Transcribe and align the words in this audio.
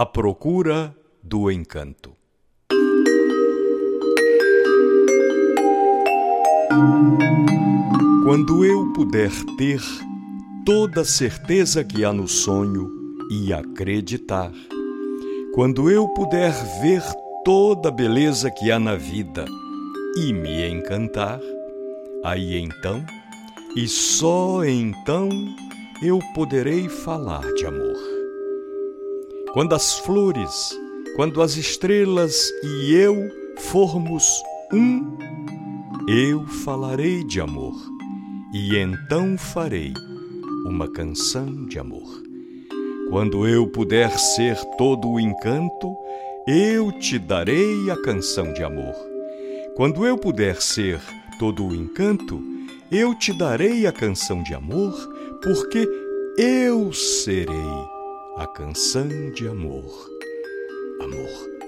A 0.00 0.06
procura 0.06 0.96
do 1.22 1.50
encanto. 1.50 2.16
Quando 8.24 8.64
eu 8.64 8.94
puder 8.94 9.30
ter 9.58 9.82
toda 10.64 11.02
a 11.02 11.04
certeza 11.04 11.84
que 11.84 12.02
há 12.02 12.14
no 12.14 12.26
sonho 12.26 12.90
e 13.30 13.52
acreditar, 13.52 14.50
quando 15.52 15.90
eu 15.90 16.08
puder 16.08 16.54
ver 16.80 17.02
toda 17.44 17.90
a 17.90 17.92
beleza 17.92 18.50
que 18.50 18.70
há 18.70 18.78
na 18.78 18.96
vida 18.96 19.44
e 20.16 20.32
me 20.32 20.66
encantar, 20.66 21.38
aí 22.24 22.56
então, 22.56 23.04
e 23.76 23.86
só 23.86 24.64
então, 24.64 25.28
eu 26.02 26.18
poderei 26.34 26.88
falar 26.88 27.42
de 27.52 27.66
amor. 27.66 28.09
Quando 29.52 29.74
as 29.74 29.98
flores, 29.98 30.78
quando 31.16 31.42
as 31.42 31.56
estrelas 31.56 32.52
e 32.62 32.94
eu 32.94 33.28
formos 33.58 34.24
um, 34.72 35.18
eu 36.06 36.46
falarei 36.46 37.24
de 37.24 37.40
amor 37.40 37.74
e 38.54 38.76
então 38.76 39.36
farei 39.36 39.92
uma 40.64 40.88
canção 40.88 41.66
de 41.66 41.80
amor. 41.80 42.22
Quando 43.08 43.44
eu 43.44 43.66
puder 43.66 44.16
ser 44.20 44.56
todo 44.78 45.10
o 45.10 45.18
encanto, 45.18 45.96
eu 46.46 46.92
te 46.92 47.18
darei 47.18 47.90
a 47.90 48.00
canção 48.00 48.52
de 48.52 48.62
amor. 48.62 48.94
Quando 49.74 50.06
eu 50.06 50.16
puder 50.16 50.62
ser 50.62 51.00
todo 51.40 51.66
o 51.66 51.74
encanto, 51.74 52.40
eu 52.88 53.16
te 53.16 53.32
darei 53.32 53.84
a 53.84 53.90
canção 53.90 54.44
de 54.44 54.54
amor, 54.54 54.94
porque 55.42 55.88
eu 56.38 56.92
serei 56.92 57.99
a 58.40 58.46
canção 58.46 59.06
de 59.32 59.46
amor. 59.46 60.08
Amor. 61.02 61.59